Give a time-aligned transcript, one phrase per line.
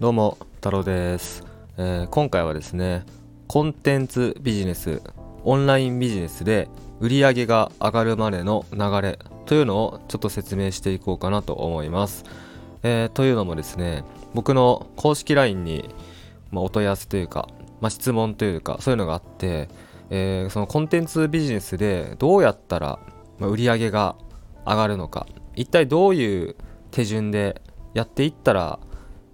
[0.00, 1.44] どうも太郎です、
[1.76, 3.04] えー、今回はですね
[3.48, 5.02] コンテンツビジネス
[5.42, 6.68] オンラインビジネスで
[7.00, 12.24] 売上が上がるまでの流れというのをちょっと説明していこうかなと思います、
[12.84, 15.92] えー、というのもですね僕の公式 LINE に、
[16.52, 17.48] まあ、お問い合わせというか、
[17.80, 19.68] まあ、質問というかそういうのがあって、
[20.10, 23.00] えー、そのコンテンツビジネスでどうやったら
[23.40, 24.14] 売り上げが
[24.64, 26.54] 上がるのか一体どういう
[26.92, 27.60] 手順で
[27.94, 28.78] やっていったら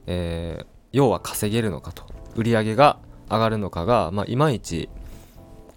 [0.06, 2.04] えー、要は稼げるのかと。
[2.36, 2.98] 売り上げが
[3.30, 4.88] 上がるのかが、まあ、いまいち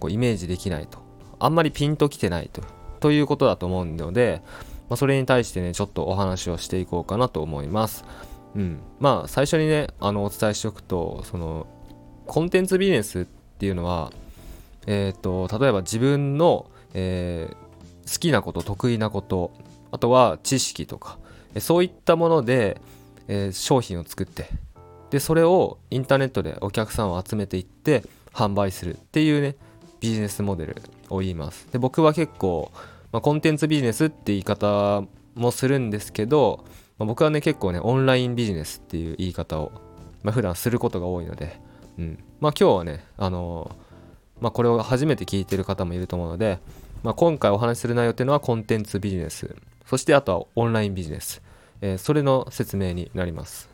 [0.00, 0.98] こうイメージできないと。
[1.38, 2.62] あんまりピンときてないと。
[3.00, 4.42] ということだと思うので、
[4.88, 8.04] まあ、それに対してねちょっとお話をしていこうかなと思います。
[8.56, 8.80] うん。
[8.98, 11.66] まあ最初にねあのお伝えしておくとその
[12.26, 14.12] コンテンツビジネスっていうのは
[14.86, 19.52] えっ、ー、と例えば自分の、えー、好きなこと得意なこと
[19.90, 21.18] あとは知識とか
[21.58, 22.80] そういったもので
[23.28, 24.48] えー、商品を作って
[25.10, 29.56] でそれをインターネットでお客さんを集めていって販売するっていうね
[30.00, 31.66] ビジネスモデルを言います。
[31.72, 32.70] で僕は結構、
[33.12, 35.02] まあ、コンテンツビジネスって言い方
[35.34, 36.64] もするんですけど、
[36.98, 39.72] まあ、僕はね結構ねオンラインビジネスっていう言い方を、
[40.22, 41.60] まあ、普段することが多いので、
[41.98, 42.24] うん。
[42.40, 46.60] まあ、今日はねあのー、まあ、これを初めて聞いてる方もいると思うので、
[47.02, 49.56] まあ、今回お話しする内容っていうのはコンテンツビジネス。
[49.86, 51.42] そしてあとはオンラインビジネス。
[51.80, 53.68] えー、それの説明になります。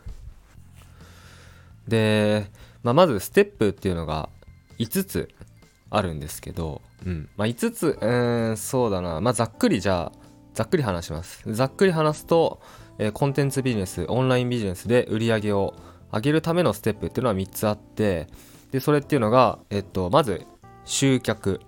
[1.89, 2.47] で、
[2.83, 4.29] まあ、まずステップっていうのが
[4.79, 5.29] 5つ
[5.91, 7.29] あるんですけど、うん。
[7.37, 10.19] まあ、5つうんそうだな、まあ、ざっくりじゃあ
[10.55, 11.43] ざっくり話します。
[11.53, 12.61] ざっくり話すと、
[12.99, 15.75] えー、コンテンツビジネスオンラインビジネスで売り上げを
[16.13, 18.29] 上げるためのステップっていうのは3つあって
[18.71, 20.47] でそれっていうのが、えっと、まず
[20.85, 21.61] 集客。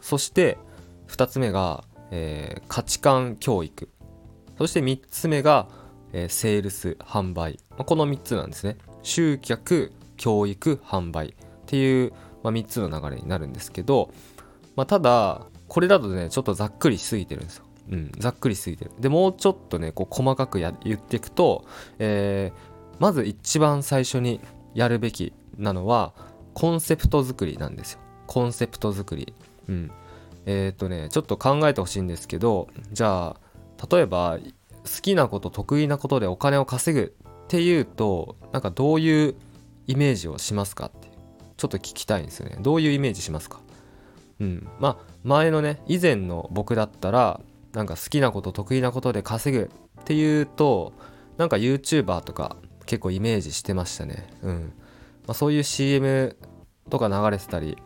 [0.00, 0.56] そして
[1.08, 3.88] 2つ目が、えー、価値観教育。
[4.58, 5.68] そして3つ目が、
[6.12, 7.58] えー、セールス、販売。
[7.70, 8.78] まあ、この3つなんですね。
[9.02, 11.32] 集客、教育、販売っ
[11.66, 12.12] ていう、
[12.42, 14.10] まあ、3つの流れになるんですけど、
[14.76, 17.64] まあ、ただ、これだとね、ちょっとざっくりしすぎてるんですよ。
[17.90, 18.90] うん、ざっくりしすぎてる。
[18.98, 21.64] で、もうちょっとね、こう細かくや言っていくと、
[21.98, 24.40] えー、まず一番最初に
[24.74, 26.12] やるべきなのは、
[26.54, 28.00] コンセプト作りなんですよ。
[28.26, 29.34] コンセプト作り。
[29.68, 29.90] うん。
[30.46, 33.45] えっ、とね、ちょっと考えてほしいんですけど、じゃあ、
[33.90, 34.38] 例えば
[34.84, 39.34] 好きなこと得意なことでお金を稼ぐっていうとなんかどういう
[39.86, 41.14] イメージをしますかって。
[41.56, 42.58] ちょっと聞きたいんですよね。
[42.60, 43.60] どういうイメージしますか？
[44.40, 44.68] うん。
[44.78, 47.40] まあ前のね以前の僕だったら
[47.72, 49.70] なんか好きなこと得意なことで稼ぐ
[50.00, 50.92] っていうと
[51.38, 54.28] なんか YouTuber とか結構イメージしてましたね。
[54.42, 54.72] うん、
[55.26, 56.36] まあ、そういう CM
[56.90, 57.78] とか流れてたり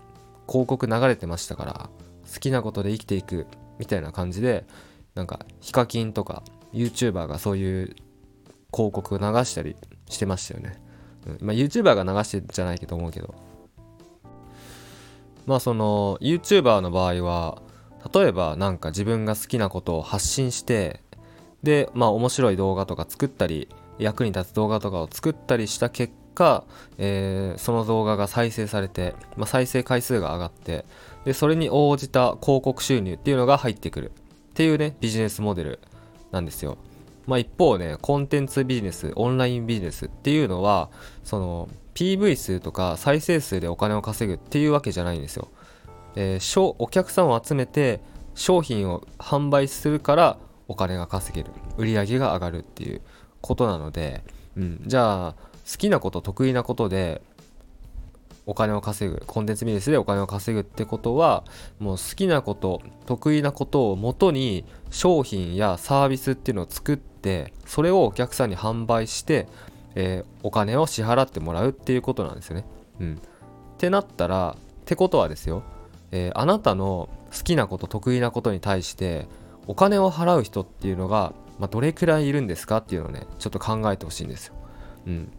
[0.48, 1.90] 広告流れてましたから
[2.32, 3.46] 好きなことで生きていく
[3.78, 4.64] みたいな感じで
[5.14, 7.96] なんかヒカキンとか YouTuber がそういう
[8.72, 9.76] 広告流したり
[10.08, 10.80] してましたよね、
[11.26, 11.46] うん。
[11.46, 13.34] まあ、YouTuber が流してじゃないけど思うけど。
[15.46, 17.62] まあその YouTuber の場合は
[18.14, 21.00] 例えばなんか自分が好きなことを発信して
[21.62, 26.64] でまあ面白い動画とか作ったり役に立つ動画とかを作ったりした結果、
[26.98, 30.86] えー、その動画が再生されて、まあ、再生回数が上がって
[31.24, 34.12] でそれに応じた広告収入っていうのが入ってくる。
[34.50, 35.80] っていうね、ビジネスモデル
[36.32, 36.76] なんですよ。
[37.26, 40.90] まあ一方ね、コンテンツビジネス、オンラインビジネスっていうのは、
[41.22, 45.48] その PV 数とか再生数でお金を稼ぐっていうわけじゃないんですよ。
[46.16, 48.00] えー、お客さんを集めて
[48.34, 51.52] 商品を販売するからお金が稼げる。
[51.76, 53.00] 売り上げが上がるっていう
[53.40, 54.24] ことなので、
[54.56, 55.34] うん、じゃあ
[55.70, 57.22] 好きなこと得意なことで
[58.46, 61.44] お金を稼ぐコンテンツビジネスでお金を稼ぐってことは
[61.78, 69.46] もう好きなこと得意なことをもとに商品やサービスっていうのを作ってそれをお客さんに販売して、
[69.94, 72.64] えー、お金を支払ってもらうっていうことなんですよね。
[73.00, 73.16] うん、っ
[73.78, 75.62] てなったらってことはですよ、
[76.10, 79.28] えー、あなたの好きなこと得意なことに対して
[79.66, 84.54] お金を払う人っていうのが、まあ、どれくらいいるんですかっていうのをねちょっと考えてほしいんですよ。
[85.06, 85.32] うん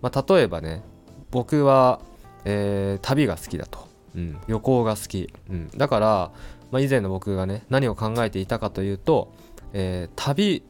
[0.00, 0.82] まあ、例えばね
[1.30, 2.00] 僕は
[2.48, 6.30] えー、旅が好きだと、うん、旅行が好き、うん、だから、
[6.70, 9.34] まあ、以前の僕がね何を考えていたかというと、
[9.72, 10.62] えー、旅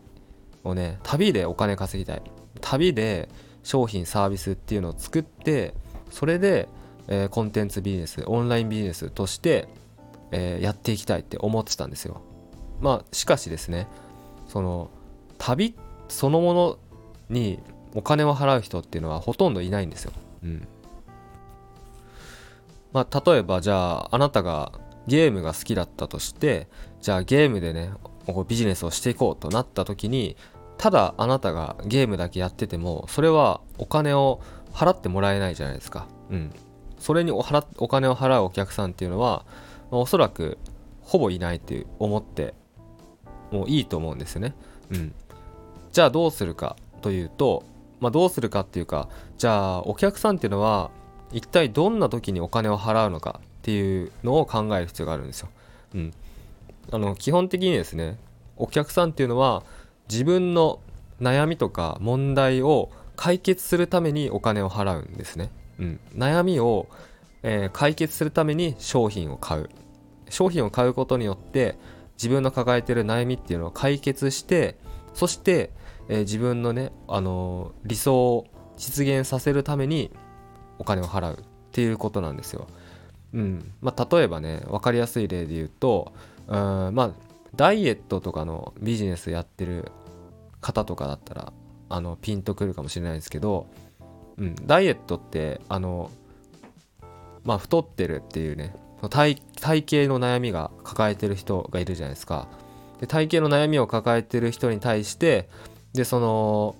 [0.64, 2.22] をね旅でお金稼ぎたい。
[2.62, 3.28] 旅で
[3.62, 5.74] 商品サービスっていうのを作って
[6.10, 6.68] それで、
[7.08, 9.68] えー、コンテンツビジネスオンラインビジネスとして、
[10.32, 12.22] えー、やっていきたいって思ってたんですよ。
[12.80, 13.86] まあしかしですね
[14.48, 14.90] その
[15.36, 15.74] 旅
[16.08, 16.78] そのもの
[17.28, 17.60] に
[17.94, 20.12] お金を払う人っていうのはほとんどいないんですよ、
[20.42, 20.68] うん、
[22.96, 24.72] まあ、例えばじゃああなたが
[25.06, 26.66] ゲームが好きだったとして
[27.02, 27.90] じゃあゲームでね
[28.48, 30.34] ビジネスをしていこうとなった時に
[30.78, 34.40] ただあなたがゲームだけやっててもそれはお金を
[34.72, 36.06] 払ってもらえないじゃないですか。
[36.30, 36.54] うん。
[36.98, 39.44] それにお払お金を払うお客さんっていうのは、
[39.90, 40.56] まあ、おそらく
[41.02, 42.54] ほぼいないって思って
[43.52, 44.54] もういいと思うんですよね。
[44.90, 45.14] うん。
[45.92, 47.62] じゃあどうするかというと、
[48.00, 50.90] まあ、どうするかっていうかじゃあお客さんっていうのは
[51.32, 55.48] 一体どんな時にお金を払うのかっていうのを考える必要があるんですよ。
[55.94, 56.12] うん、
[56.92, 58.18] あの基本的にですね
[58.56, 59.64] お客さんっていうのは
[60.08, 60.80] 自分の
[61.20, 65.50] 悩みとか問題を解決するためにお金を払うんですね。
[65.78, 66.86] うん、悩みを、
[67.42, 69.70] えー、解決するために商品を買う。
[70.28, 71.76] 商品を買うことによって
[72.16, 74.76] 自分の抱えてる悩みっていうのを解決して
[75.14, 75.70] そして、
[76.08, 78.46] えー、自分のね、あのー、理想を
[78.76, 80.10] 実現させるために
[80.78, 82.66] お金を払うっていうことなんですよ。
[83.34, 86.12] うんまあ、例えばね分かりやすい例で言うと
[86.46, 87.10] うんまあ
[87.54, 89.90] ダイエットとかのビジネスやってる
[90.60, 91.52] 方とかだったら
[91.88, 93.66] あのピンとくるかもしれないですけど、
[94.38, 96.10] うん、ダイエットってあの
[97.44, 98.74] まあ太ってるっていうね
[99.10, 102.48] 体体型の悩みが抱えてる人がいるじゃないですか
[103.00, 105.48] で体型の悩みを抱えてる人に対して
[105.92, 106.76] でその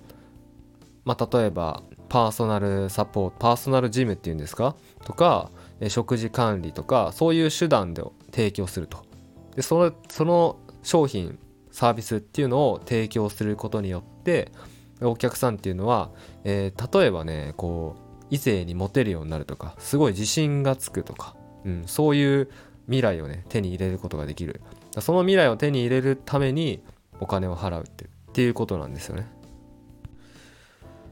[1.05, 4.75] まあ例えばパーソナルサポートパーソナルジムっていうんですか？
[5.03, 5.51] とか
[5.89, 9.05] 食事管理とかそういう手段で提供すると。
[9.55, 11.39] でそのその商品
[11.71, 14.51] サービスっていうのを提供することによって
[15.01, 16.11] お客さんっていうのは、
[16.43, 22.49] えー、例えばねこう異性にモテるようになるとかすごい自信がつくとか、うん、そういう
[22.85, 24.61] 未来をね手に入れることができる。
[24.99, 26.81] その未来を手に入れるために
[27.19, 29.27] お金を払うってっていうことなんですよね、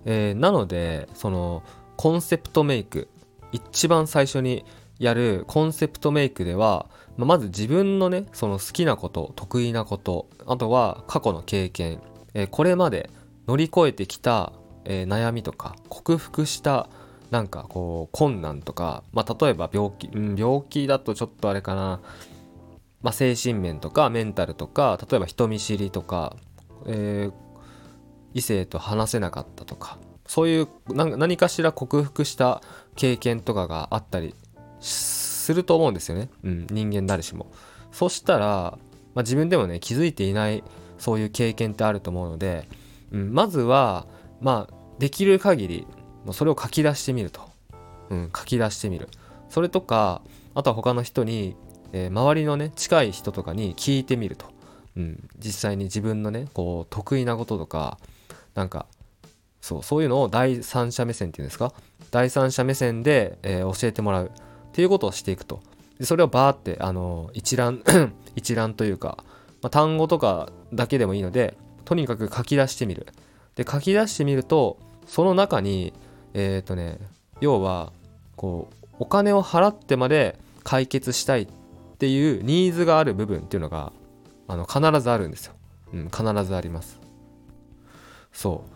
[0.06, 1.63] えー、なのでその
[1.98, 3.10] コンセプトメイク
[3.52, 4.66] 一番最初に
[5.00, 6.88] やるコンセプトメイクでは
[7.18, 12.02] まず自分のねその好きなこと得意なことあとは過去の経験、
[12.34, 13.10] えー、これまで
[13.48, 14.54] 乗り越えてきた、
[14.84, 16.90] えー、悩みとか克服した
[17.31, 22.01] なんかこう困難とか、まあ、例えば病気、うん、病気だとちょっとあれかな、
[23.01, 26.36] まあ、精神面とかメンタルとか例えば人見知りとか、
[26.86, 27.34] えー、
[28.36, 29.98] 異性と話せなかったとか
[30.28, 32.62] そういう何かしら克服した
[32.96, 34.36] 経験とかがあったり
[34.80, 37.48] すると思うんですよね、うん、人間誰しも。
[37.92, 38.78] そしたら、
[39.14, 40.64] まあ、自分でもね気づいていない
[40.98, 42.68] そういう経験ってあると思うので、
[43.12, 44.06] うん、まずは
[44.42, 45.88] まあできる限り
[46.32, 47.42] それを書き出してみると、
[48.10, 49.08] うん、書き出してみる。
[49.50, 50.22] それとか
[50.56, 51.56] あとは他の人に、
[51.94, 54.48] えー、周りのね近い人とかに聞いてみると、
[54.98, 58.00] うん、実際に自分のねこう得意なこととか
[58.56, 58.88] なんか
[59.62, 61.74] そうそういうのを第三者目線っていうんですか？
[62.12, 64.28] 第三者目線で、えー、教えてもらう。
[64.28, 64.31] っ
[64.75, 65.62] ていうことをしていくと。
[66.00, 67.81] でそれをバーってあの一覧
[68.36, 69.24] 一覧というか、
[69.62, 73.07] まあ、単語とかだけでもいいのでとにかく書き出してみる。
[73.56, 74.78] で書き出してみると
[75.08, 75.94] その中に
[76.34, 77.00] えっ、ー、とね
[77.40, 77.94] 要は
[78.36, 81.48] こうお金を払ってまで解決したいっ
[81.98, 83.94] ていうニーズがある部分っていうのが
[84.48, 85.54] あの必ずあるんですよ、
[85.94, 87.00] うん、必ずあります。
[88.36, 88.76] そう。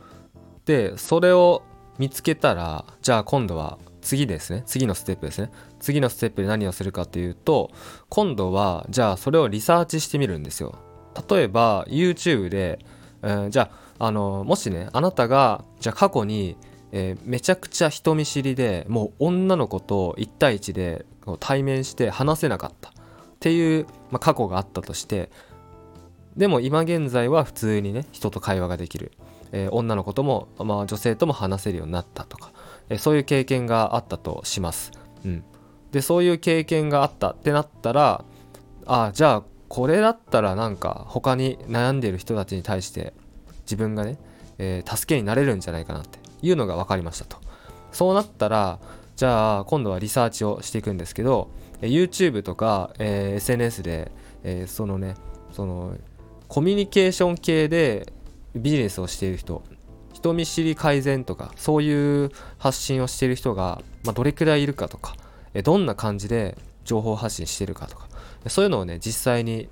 [0.66, 1.64] でそれを
[1.98, 4.64] 見つけたらじゃあ今度は次ですね。
[4.66, 5.52] 次のステップですね。
[5.80, 7.70] 次のステップで何をするかというと
[8.08, 10.76] 今度はじゃあそれをリサーチしてみるんですよ。
[11.30, 12.80] 例えば YouTube で、
[13.22, 16.56] えー、じゃああのもしねあなたがじゃあ過去に、
[16.94, 21.06] えー、めちゃくちゃ人見知りでもう女の子と1対1で
[21.42, 22.90] 対面して話せなかった。
[22.90, 22.94] っ
[23.42, 25.30] ていう、まあ、過去があったとして
[26.36, 29.12] でも今現在は普通にね人と会話ができる、
[29.52, 32.52] えー、女の子とも、まあ、女性とも話せるようになったとか、
[32.90, 34.92] えそういう経験があったとします。
[35.26, 35.44] うん、
[35.92, 38.24] でそういう経験があったってなったら
[38.86, 43.14] あじゃあこれだったらなんか他に悩んでいる人たちに対して
[43.62, 44.18] 自分がね、
[44.58, 47.38] えー、助けになれるんじゃないかなっていうのが分かりましたと
[47.92, 48.80] そうなったら
[49.16, 51.50] じゃあ今度はリサーチをしていくんですけど
[51.82, 54.12] YouTube とか、えー、SNS で、
[54.44, 55.16] えー、そのね
[55.52, 55.96] その
[56.48, 58.12] コミュニケーション系で
[58.56, 59.64] ビジネスをしている人
[60.14, 65.16] 人見知り改善とかそういう発信をしている人が、まあ、どれくらいいるかとか
[65.64, 68.08] どんな感じで情報発信してるかとか
[68.48, 69.70] そういうのをね実際に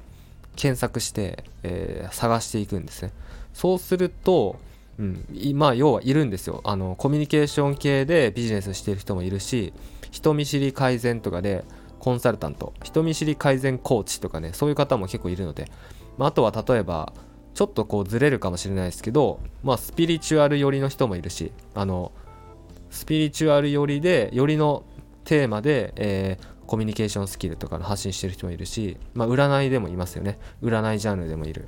[0.55, 3.13] 検索して、えー、探していくんですね。
[3.53, 4.59] そうすると、
[4.99, 6.61] うん、まあ要はいるんですよ。
[6.63, 9.71] あのコミュニケーション系でビジネスしている人もいるし
[10.11, 11.63] 人見知り改善とかで
[11.99, 15.71] コンサルタント人見知り改善コーチとかねそういう方も結構いるので、
[16.17, 17.13] まあ、あとは例えば
[17.57, 22.11] ちょっとこうずれるかもしれないですけどまあスピリチュアル寄りの人もいるしあの
[22.91, 24.83] スピリチュアル寄りで寄りの
[25.23, 30.37] テーマで、えー、コミュニケーションスキルとかの発信してる人もいるし、まあ、占いでもいますよね。
[30.61, 31.67] 占いジャンルでもいる。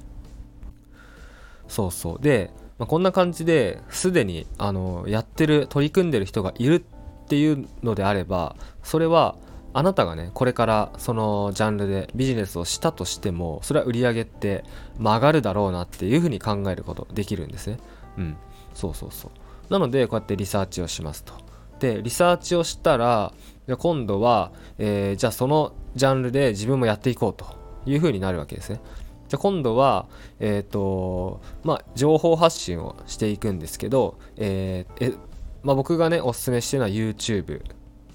[1.67, 2.19] そうそう。
[2.21, 9.35] で、まあ、こんな感じですでにあのやってる取り組んでる人がいるっていうのであればそれは
[9.73, 14.63] あなたがねこれからそのジャンルでビジネスをしたとしてもそれは売り上げって
[14.97, 17.77] 曲がるだろうなっていうふうに考えることできるんですね。
[18.17, 18.37] うん。
[18.73, 19.73] そうそうそう。
[19.73, 21.33] なのでこうやってリサーチをしますと。
[21.79, 23.33] でリサーチをしたら
[23.67, 27.45] じゃ今度は、えー、じゃあそのジャンルで自分もやっていこうと
[27.85, 28.81] いうふうになるわけですね。
[29.27, 30.07] じゃあ今度は
[30.39, 35.13] えっ、ー、とまあ情報発信をしていくんですけどえー、え
[35.61, 37.61] まあ、僕がねおすすめしてるのは YouTube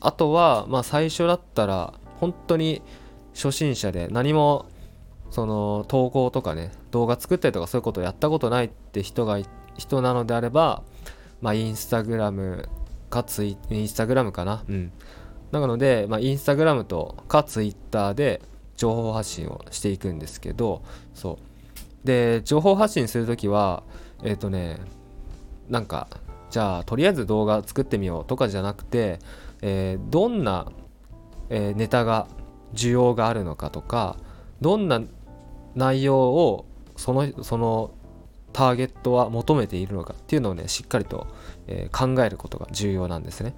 [0.04, 2.82] あとはまあ最初だったら本当に
[3.34, 4.66] 初心者で何も
[5.30, 9.38] その投稿とかね動画作ったりとかそういうことをやったことないって人が
[9.76, 10.82] 人なのであれば
[11.40, 12.68] まあインスタグラム
[13.10, 14.62] かツイインスタグラムかな？
[14.68, 14.92] うん。
[15.50, 18.42] なので、まあ、インスタグラムとかツイッターで
[18.76, 20.82] 情報発信をしていくんですけど
[21.14, 21.38] そ
[22.02, 22.06] う。
[22.06, 23.82] で情報発信するときは
[24.22, 24.78] えっ、ー、とね
[25.68, 26.08] なんか
[26.50, 29.18] じゃあとりあえず動画作ってみようとかじゃなくて、
[29.66, 30.70] えー、どんな、
[31.48, 32.28] えー、ネタが
[32.74, 34.18] 需要があるのかとか
[34.60, 35.00] どんな
[35.74, 36.66] 内容を
[36.96, 37.90] そのその
[38.52, 41.26] ターゲットは求めているのかっていうのをねしっかりと、
[41.66, 43.54] えー、考えることが重要なんですね。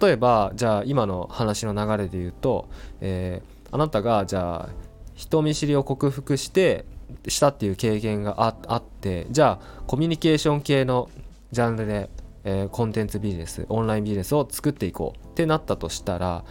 [0.00, 2.68] 例えばじゃあ今の話の流れで言うと、
[3.00, 4.68] えー、あなたがじゃあ
[5.14, 6.84] 人見知りを克服して
[7.28, 8.34] したっていう経験が
[8.66, 11.08] あってじゃあコミュニケーション系の
[11.52, 12.10] ジャンルで
[12.44, 15.27] えー、コンテンツビジネスオンラインビジネスを作っていこう。
[15.38, 16.44] ってなったとしたら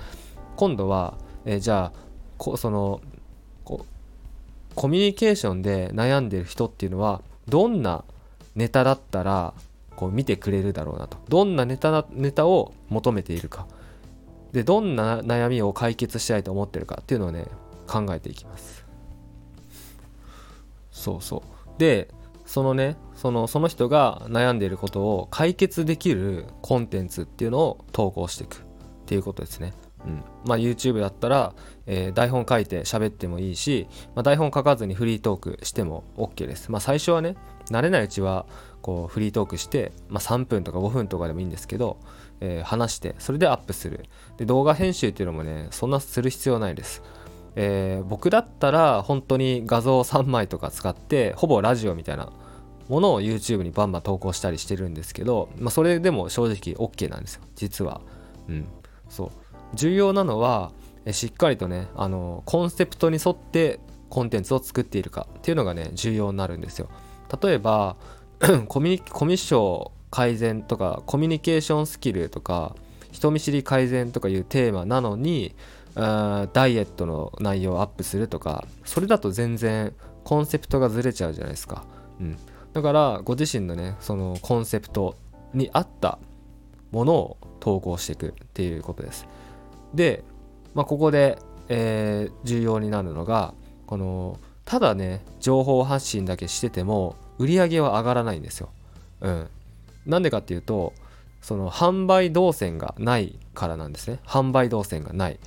[0.56, 2.00] 今度は、え、じゃあ
[2.38, 3.02] こその
[3.66, 3.86] こ
[4.76, 8.06] コミュニケーションで悩んでる人っていうのはどんな
[8.56, 9.54] ネタだったら
[9.98, 11.18] こう見てくれるだろうなと。
[11.28, 13.68] どんなネタネタを求めているか。
[14.54, 17.48] でどんな悩みを解決したいと思ってるかっていうのをね
[17.88, 18.86] 考えていきます。
[20.92, 21.70] そうそう。
[21.78, 22.08] で
[22.46, 28.67] そのねそのその人が悩んでいることを解決できるコンテンツっていうのを投稿していく。
[29.08, 29.74] っていうことですね。
[30.06, 31.54] うんまあ、YouTube だったら、
[31.86, 36.72] えー、台本書いて喋ってもいいし、まあ、台本書かずにフリートークしても OK です。
[36.72, 37.36] まあ、最初はね
[37.72, 38.46] 慣れないうちは
[38.82, 42.00] こうフリートークして、まあ、3分とか5分とかでもいいんですけど、
[42.42, 44.06] えー、話してそれでアップする
[44.38, 47.02] で動画編集っていうのもねそんなする必要ないです。
[47.56, 52.32] えー、僕だったら本当に画像3枚とか使ってほぼラジオみたいな
[52.88, 58.02] ものを YouTube にバンバン投稿したりしてるんですけど、まあ、それでも正直 OK なんですよ実は。
[58.48, 58.68] うん、
[59.10, 59.32] そう
[59.74, 60.72] 重要なのは
[61.12, 66.90] しっかりとねあのコンセプトに沿ってコンテンツを作っているかっていうのがね重要になるんですよ。
[67.42, 67.98] 例えば
[68.68, 72.76] コミコミッション改善とかコミュニケーションスキルとか
[73.12, 75.56] 人見知り改善とかいうテーマなのに
[75.96, 81.86] ダイエットの内容をアップするとかそれだと全然コンセプトがずれちゃうじゃないですか。
[82.20, 82.38] うん、
[82.74, 85.16] だからご自身のねそのコンセプト
[85.54, 86.20] に合った
[86.92, 89.28] ものを投稿していくっていうことです。
[89.94, 90.24] で、
[90.74, 91.40] まあ、ここで、
[91.70, 93.54] えー、重要になるのが
[93.86, 98.70] このただね情報発信だけしてても売り上げは上がらないんですよ。
[99.22, 99.50] うん。
[100.06, 100.94] なんでかっていうと
[101.42, 104.20] その販売動線がないからなんですね。
[104.26, 105.40] 販売動線がない。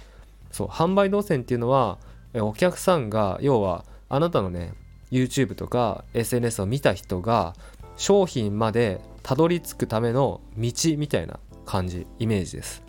[0.50, 1.98] そう販売動線っていうのは
[2.34, 4.72] お客さんが要はあなたのね
[5.10, 7.54] YouTube とか SNS を見た人が
[7.96, 12.82] 商品までたどり着くための道みたいな感じイメージです、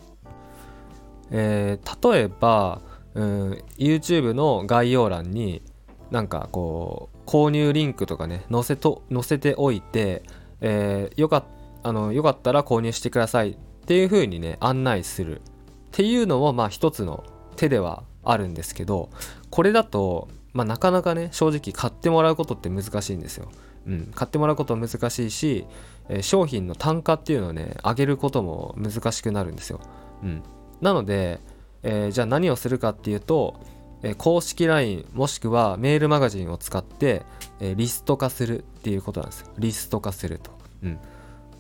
[1.32, 2.82] えー、例えば、
[3.14, 5.62] うん、YouTube の概要欄に
[6.10, 10.24] なんかこう購入リンクとかね載せと載せておいて、
[10.60, 11.46] えー、よか
[11.84, 15.44] あのよかったら購入してくださいっていう風にね案内するっ
[15.92, 17.24] ていうのもまあ一つの
[17.56, 19.10] 手ではあるんですけど
[19.50, 23.50] これだとまあ、なかなかね正直買ってもらうことって難しいんですよ。
[23.88, 25.66] うん、買ってもらうことは難しいし、
[26.10, 29.80] えー、商品の単価っていうのをね上げることも難しくなるんですよ。
[30.24, 30.44] うん、
[30.82, 31.40] なので、
[31.84, 33.60] えー、じゃあ何をするかっていうと、
[34.04, 37.24] えー、公式 LINE もしくはメールマガジンを使って、
[37.60, 39.48] えリスト化するっていうことなんですよ。
[39.58, 40.52] リスト化すると。
[40.84, 41.00] うん、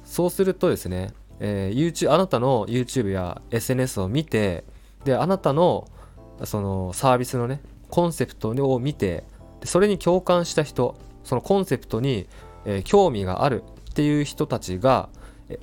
[0.03, 4.63] そうするとですね、え YouTube あなたの YouTube や SNS を見て
[5.05, 5.87] であなたの
[6.43, 9.23] そのサービスのねコンセプトを見て
[9.63, 12.27] それに共感した人そのコンセプトに、
[12.65, 15.09] えー、興味があるっていう人たちが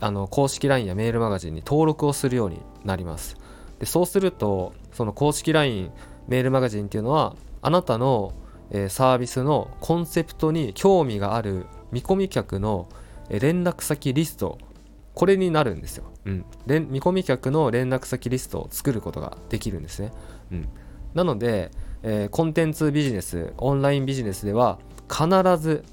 [0.00, 3.36] あの公式 LINE やメールマガジンに登録をするようになります。
[3.78, 5.90] でそうするとその公式 LINE
[6.28, 8.34] メールマガジンっていうのはあなたの、
[8.70, 12.88] えー、サービスのコンセプトに興味がある見込み客の
[13.30, 14.58] 連絡先リスト
[15.14, 20.12] これになるんですよ、うん、見込み客の連絡先リストを作ることができるんですね、
[20.52, 20.68] うん、
[21.14, 21.70] なので、
[22.02, 24.78] えー、コンテンツビジネスオンラインビジネスでは
[25.08, 25.26] 必
[25.58, 25.84] ず、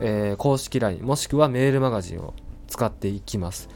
[0.00, 2.34] えー、公式 LINE もしくはメールマガジンを
[2.68, 3.68] 使っていきます。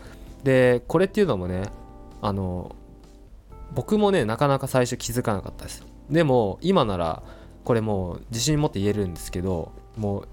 [0.45, 1.71] でこれっていうのもね
[2.23, 2.75] あの
[3.73, 5.85] 僕もねなかなか最初気づかなかったです。
[6.11, 7.23] でも今なら
[7.65, 10.29] これもう自信持って言えるんですけどもう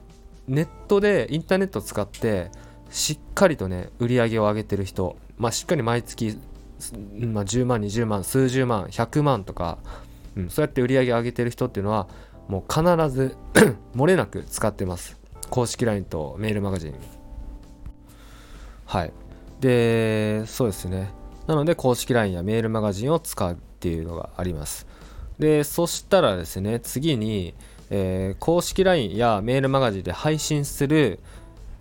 [0.47, 2.49] ネットでインターネットを使って
[2.89, 6.37] しっかりとね売り上げを上げてる人まあしっかり毎月、
[7.19, 9.77] まあ、10万20万数十万100万とか、
[10.37, 12.07] うん、そうやって売り上げ上げてる人っていうのは
[12.47, 13.35] もう必ず
[13.95, 15.19] 漏れなく使ってます。
[15.49, 16.93] 公式 LINE とメールマガジン。
[18.85, 19.11] はい。
[19.59, 21.11] でそうですね。
[21.47, 24.87] なので公式 LINE やメールマガジンを使うっていうのがあります。
[25.39, 27.55] でそしたらですね次に、
[27.89, 31.19] えー、公式 LINE やメールマガジンで配信する、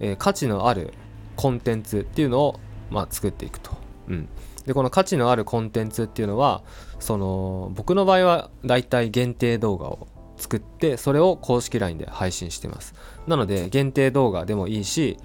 [0.01, 0.93] えー、価値のある
[1.37, 2.61] コンテンツっていうのを、
[2.91, 3.77] まあ、作っていくと、
[4.09, 4.29] うん、
[4.67, 6.63] でこの価値のあるコンテンツっていうのは
[6.99, 12.95] その僕の場合はだいたい限定動画を作ってそれを公式 LINE で配信してます。
[13.27, 15.19] なので限定動画でもいいし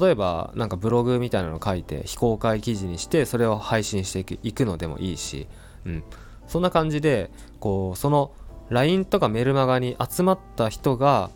[0.00, 5.48] 例えばなんかブログみたいなの書いて非公開記事にしてそれを配信していくのでもいいし、
[5.84, 6.04] うん、
[6.46, 8.32] そんな感じでこうその
[8.70, 11.30] LINE とかメルマガに集まった人が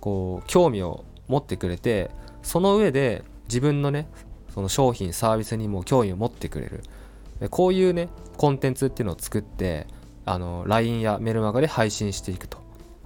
[0.00, 2.10] こう興味を持ってくれて
[2.42, 4.08] その上で自分のね
[4.58, 6.82] その商品サービスにも興味を持ってくれる。
[7.48, 9.86] こういうねコンテンツっていうのを作って
[10.24, 12.58] あの LINE やメルマガで配信していくと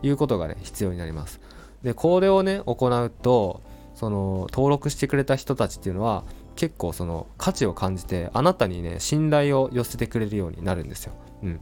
[0.02, 1.40] いうことがね必要になります。
[1.82, 3.61] でこれをね行うと
[3.94, 6.25] その登録してくれた人たちっていうのは
[6.56, 11.61] 結構その価値を感じてあなたにね信頼を寄せてくれるようになるんですよ、うん、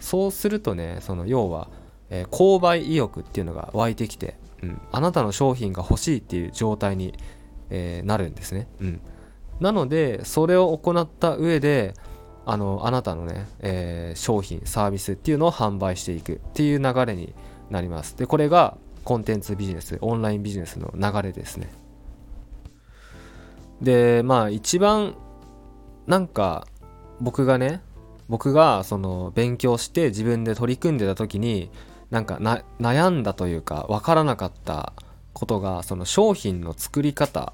[0.00, 1.68] そうするとねその要は、
[2.08, 7.12] えー、購買意欲っていうのが湧いてきて、うん、あなたの商品が欲しいっていう状態に、
[7.68, 9.00] えー、なるんですね、うん、
[9.60, 11.94] なのでそれを行った上で
[12.44, 17.34] あのあなたのね、えー、商品サービスっていうのを販売していくっていう流れに
[17.70, 21.72] なりますでこれがコンテンツビジネスオンラインビジネスの流れですね
[23.82, 25.16] でまあ一番
[26.06, 26.66] なんか
[27.20, 27.82] 僕がね
[28.28, 31.70] 僕がその勉強して自分で取り組んでた時に
[32.10, 32.38] なんか
[32.80, 34.92] 悩んだというか分からなかった
[35.32, 37.52] ことがその商品の作り方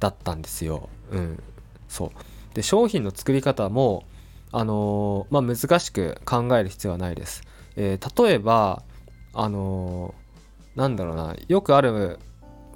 [0.00, 0.88] だったんですよ。
[1.12, 1.42] うん、
[1.88, 2.10] そう。
[2.54, 4.04] で商品の作り方も
[4.50, 7.42] あのー、まあ、難しく考える必要はないです。
[7.76, 8.82] えー、例えば
[9.32, 11.34] あのー、なんだろうな。
[11.48, 12.18] よくある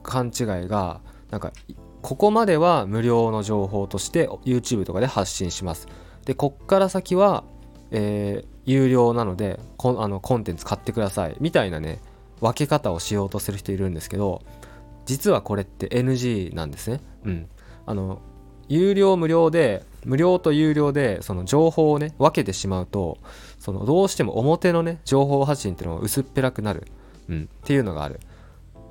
[0.02, 1.52] 勘違いがなんか
[2.00, 5.88] ここまでは無料の情報として YouTube とかで発信します。
[6.24, 7.44] でこっから先は、
[7.90, 11.36] えー、有料なのでこあのコンテンツ買ってください。
[11.40, 12.00] みたいなね
[12.40, 14.42] 分け方をしようとする人いるんですけど
[15.04, 17.00] 実はこれって NG なんですね。
[17.24, 17.48] うん。
[17.86, 18.20] あの
[18.68, 23.18] 有料無料で無料と有料でその情報をね分けてしまうと
[23.58, 26.86] そのどうしても表のね情報発信っていうのが薄っぺらくなる、
[27.28, 28.20] うん、っていうのがある。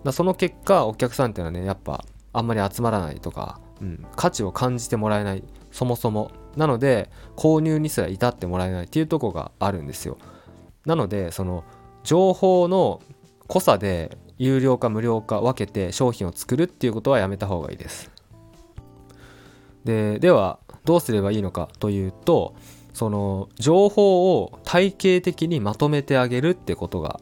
[0.04, 6.32] だその結果お客さんっていうのはねやっぱあんまり集まらないとか、うん、価値を感じてもらえないそもそも。
[6.56, 10.18] なので購入にすら至ってもらえないっていうとこがあるんですよ。
[10.86, 11.64] なのでその
[12.04, 13.02] 情報の
[13.48, 18.12] 濃さで有料か無料か分けて商品を作るっていうことはやめた方がいいです。
[19.86, 22.56] でではどうすればいいのかというと
[22.94, 27.20] その情報を体系的にまとめてあげるってことが、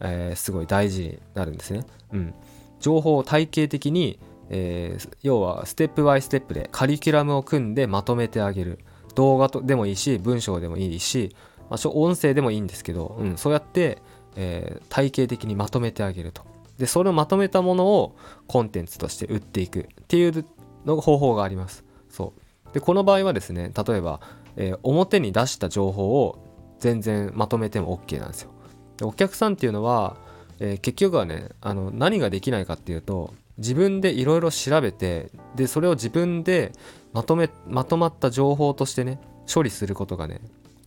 [0.00, 1.84] えー、すごい大事になるんですね。
[2.12, 2.34] うん、
[2.80, 4.18] 情報を体系的に、
[4.50, 8.80] えー、要はステップバイステップでカリキュラムを組んでまとめてあげる
[9.14, 11.36] 動画とでもいいし文章でもいいし、
[11.70, 13.98] まあ、音声でもいいんですけど、うん、そうやって、
[14.34, 16.42] えー、体系的にまとめてあげると。
[16.78, 18.16] でそれをまとめたものを
[18.48, 20.44] コンテンツとして売っていくっていう
[20.84, 21.84] の方法があります。
[22.12, 22.74] そう。
[22.74, 24.20] でこの場合はですね例えば、
[24.56, 26.38] えー、表に出した情報を
[26.78, 28.50] 全然まとめても OK なんですよ。
[28.98, 30.16] でお客さんっていうのは、
[30.60, 36.72] えー、結局はねあの何ができないかっていうと自分でいろいろ調べてでそれを自分で
[37.12, 39.20] まとめまとまった情報としてね
[39.52, 40.40] 処理することがね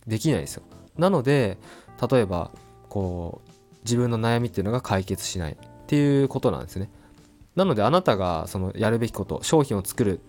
[0.06, 0.62] できないんですよ。
[0.96, 1.58] なので
[2.10, 2.50] 例えば
[2.88, 3.50] こう
[3.84, 6.90] 自分の悩みっていうのが解決しないっていうことなんですね。
[7.54, 10.20] なのであなたがそのやるべきこと商品を作る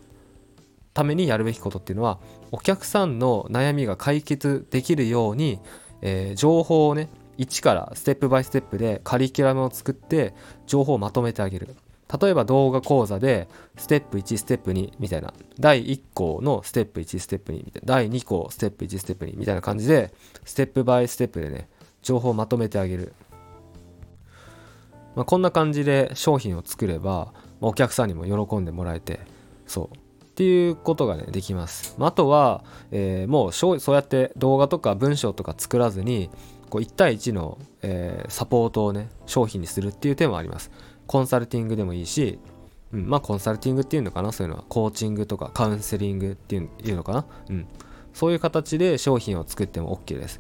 [0.98, 2.18] ためにやるべきことっていうのは
[2.52, 5.60] お客さんの悩みが解決できるように、
[6.02, 10.34] えー、情報をね1からステップバイステップでカリキュラムを作って
[10.66, 11.76] 情報をまとめてあげる。
[12.20, 15.36] 例えば動画講座でステップ1ステップ2みたいな。
[15.60, 17.86] 第1項のステップ1ステップ2みたいな。
[17.86, 20.12] 第2項ステップ1ステップ2みたいな感じで
[20.46, 21.70] ステップバイステップでね
[22.02, 23.14] 情報をまとめてあげる、
[25.16, 29.20] まあ、こんな感じで商品を作れば、まあ、お客さんにも喜んでもらえて
[29.68, 30.07] そう。
[30.38, 31.96] っていうことがねできます。
[31.98, 36.30] まあとは、えー、もうそうやって動画とか文章とか作らずに
[36.70, 40.70] こう1対1の、えー、サポートをね商品にするっていう手もあります。
[41.08, 42.38] コンサルティングでもいいし、
[42.94, 44.32] うん、まあコンサルティングっていうのかな？
[44.32, 44.66] そういうのは。
[44.70, 47.68] コーチングとかカウンセリングっていうのかな、うん、
[48.14, 50.40] そういう形で商品を作っても OK です、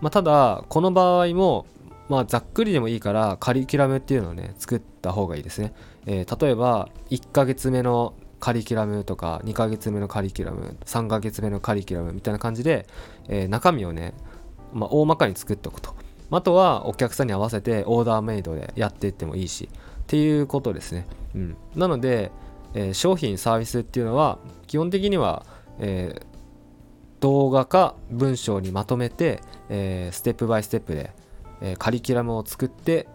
[0.00, 1.66] まあ、ただこの場合も
[2.08, 5.74] まあざっくりでもいいからカリキュラムっていうのをね作った方がいいですね、
[6.06, 12.88] えー、例えば1ヶ月目のカリキュラムとか2ヶ月目のカリキュラム3ヶ月目のカリキュラムみたいな感じで、
[13.28, 14.14] えー、中身をね、
[14.72, 15.94] まあ、大まかに作っておくと。
[16.32, 22.32] あとはお客さんに合わせてオーダーメイドでやっていってもいいしっていうことですね、うん、なので、
[22.72, 25.44] えー、商品サービスっていうのは基本的には、
[25.78, 26.22] えー、
[27.20, 31.12] 動画か文章にまとめて、えー、ステップバイステップで、
[31.60, 33.06] えカリキュラムを作って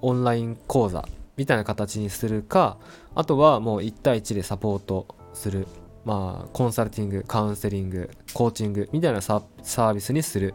[0.00, 1.06] オンライン講座
[1.40, 2.76] みたいな形にするか
[3.14, 5.66] あとはもう1対1でサポートする。
[6.04, 10.54] まあコンサルティングカウンセリングコーチングみたいなサービスにする、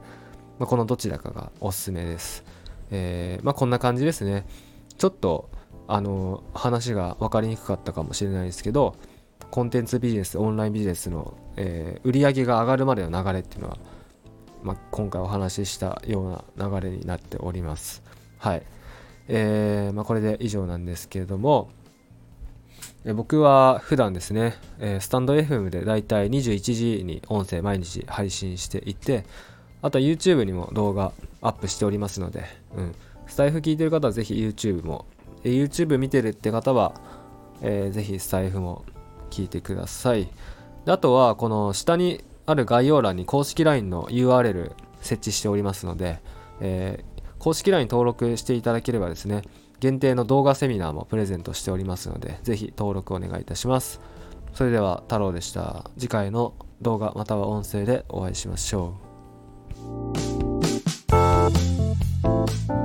[0.60, 2.44] まあ、このどちらかがおすすめです、
[2.90, 4.46] えー、まあこんな感じですね。
[4.98, 5.50] ちょっと
[5.88, 8.96] あの話が分かりにくかったかもしれないですけど
[9.50, 13.78] コンテンツビジネスオンラインビジネスの、えー、売り上げが上がるまでの流れっていうのは、
[14.62, 18.04] まあ、今回お話ししたような流れになっております。
[18.38, 18.75] はい。
[19.28, 21.70] えー、まあ、これで以上なんですけれども、
[23.06, 29.26] え僕は普段ですね、えスタンド FM でだいたい21時に音声毎日配信していて、
[29.82, 31.12] あとは YouTube にも動画
[31.42, 32.96] アップしておりますので、うん、
[33.28, 35.06] スタイフ聞いてる方はぜひ YouTube も、
[35.44, 36.96] え YouTube 見てるって方は、
[37.62, 38.84] えー、ぜひスタイフも
[39.30, 40.28] 聞いてください。
[40.86, 46.20] であとは、この下にある概要欄に公式 LINE の URL 設置しておりますので、
[46.60, 47.15] えー
[47.46, 49.44] 公式 LINE 登録していただければですね、
[49.80, 54.02] 限定の動画セミナーもプレゼントしておりますので、ぜひ登録お願いいたします。
[54.54, 55.92] それでは太郎でした。
[55.96, 58.96] 次回の動画または音声でお会いしましょ
[62.82, 62.85] う。